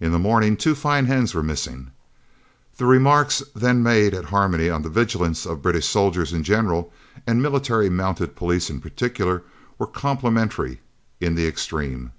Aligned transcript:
In 0.00 0.12
the 0.12 0.18
morning 0.18 0.58
two 0.58 0.74
fine 0.74 1.06
hens 1.06 1.32
were 1.34 1.42
missing! 1.42 1.90
The 2.76 2.84
remarks 2.84 3.42
then 3.54 3.82
made 3.82 4.12
at 4.12 4.26
Harmony 4.26 4.68
on 4.68 4.82
the 4.82 4.90
vigilance 4.90 5.46
of 5.46 5.62
British 5.62 5.86
soldiers 5.86 6.34
in 6.34 6.44
general 6.44 6.92
and 7.26 7.42
Military 7.42 7.88
Mounted 7.88 8.36
Police 8.36 8.68
in 8.68 8.82
particular 8.82 9.44
were 9.78 9.86
complimentary 9.86 10.82
in 11.22 11.36
the 11.36 11.46
extreme. 11.48 12.12